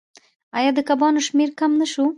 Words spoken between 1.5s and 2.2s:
کم نشو؟